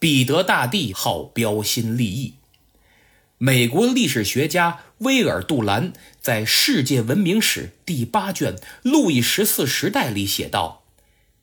[0.00, 2.34] 彼得大帝好标新立异。
[3.36, 10.84] 美国历史学家威尔·杜兰在《世界文明史》第八卷《路易十四时代》里写道：“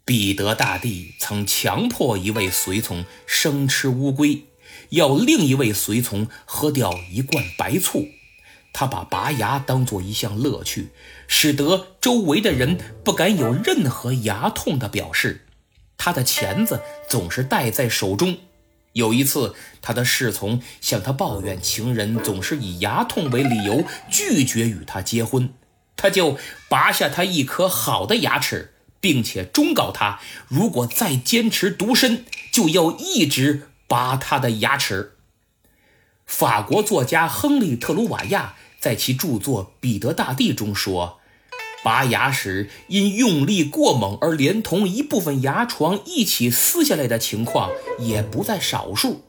[0.06, 4.46] 彼得大帝曾强迫一位随从生吃乌龟，
[4.92, 8.08] 要另一位随从喝掉一罐白醋。
[8.72, 10.90] 他把拔牙当做一项乐趣，
[11.28, 15.46] 使得周围的人不敢有任何牙痛的表示。
[16.06, 18.38] 他的钳子总是戴在手中。”
[18.94, 25.52] 有一次，他的侍从向他抱怨情人总是以牙痛为理由拒绝与他结婚，
[25.98, 26.38] 他就
[26.70, 35.14] 拔下他一颗好的牙齿，并且忠告他，如果再坚持独身，就要一直拔他的牙齿。
[36.28, 41.20] 法国作家亨利·特鲁瓦亚在其著作《彼得大帝》中说。
[41.86, 49.24] 拔牙时因用力过猛而连同一部分牙床一起撕下来的情况也不在少数。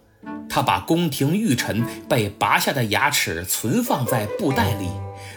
[0.48, 4.88] 他把宫廷御臣被拔下的牙齿存放在布袋里，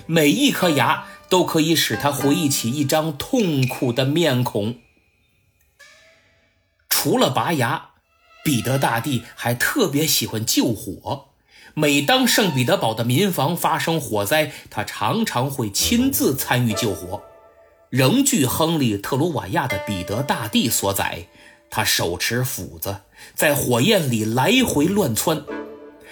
[0.05, 4.77] 每一颗牙都可以使他回忆起一张痛苦的面孔。
[6.87, 7.89] 除了拔牙，
[8.45, 11.28] 彼得大帝还特别喜欢救火。
[11.73, 17.23] 每当圣彼得堡的民房发生火灾，他常常会亲自参与救火。
[17.89, 21.27] 仍据亨利·特鲁瓦亚的《彼得大帝》所载，
[21.69, 22.97] 他手持斧子
[23.33, 25.43] 在火焰里来回乱窜。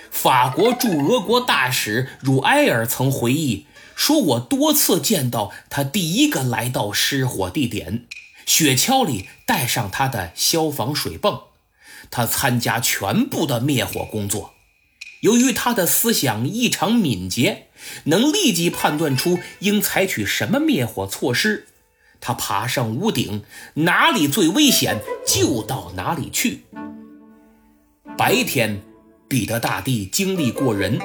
[0.10, 8.08] 法国驻俄国大使汝埃尔曾回忆说：“我多次见到他第一个来到失火地点，
[8.46, 11.42] 雪橇里带上他的消防水泵，
[12.10, 14.54] 他参加全部的灭火工作。”
[15.22, 17.68] 由于他的思想异常敏捷，
[18.06, 21.68] 能立即判断出应采取什么灭火措施。
[22.20, 23.44] 他爬上屋顶，
[23.76, 26.64] 哪里最危险就到哪里去。
[28.18, 28.82] 白天，
[29.28, 31.00] 彼得大帝精力过人；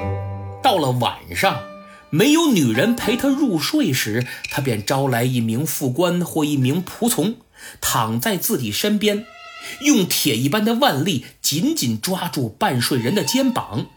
[0.63, 1.63] 到了晚上，
[2.11, 7.37] 没有女人陪他入睡时，他便招来一名副官或一名仆从，
[7.81, 9.27] 躺在自己身边，
[9.83, 13.89] 用铁一般的腕力紧紧抓住半睡人的肩膀。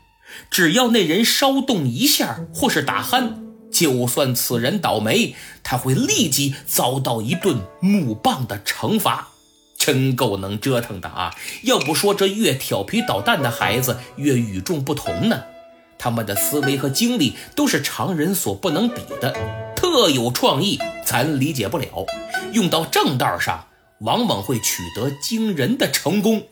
[0.49, 3.33] 只要那人稍动一下，或是打鼾，
[3.71, 9.29] 就算此人倒霉，他会立即遭到一顿木棒的惩罚。
[9.77, 11.35] 真够能折腾的啊！
[11.63, 15.43] 要不说这越调皮捣蛋的孩子越与众不同呢？
[15.99, 19.35] 他们的思维和精力都是常人所不能比的，
[19.75, 22.05] 特有创意，咱理解不了。
[22.53, 23.67] 用到正道上，
[23.99, 26.43] 往往会取得惊人的成功。